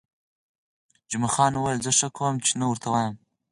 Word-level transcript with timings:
جمعه 1.09 1.29
خان 1.35 1.53
وویل: 1.55 1.79
زه 1.85 1.91
ښه 1.99 2.09
کوم، 2.17 2.35
چې 2.45 2.51
نه 2.59 2.65
ورته 2.69 2.87
وایم. 2.91 3.15